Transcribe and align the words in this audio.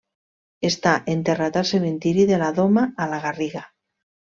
Està 0.69 0.93
enterrat 1.17 1.61
al 1.63 1.69
cementiri 1.75 2.29
de 2.33 2.43
la 2.47 2.51
Doma, 2.59 2.91
a 3.07 3.13
la 3.17 3.25
Garriga. 3.29 3.69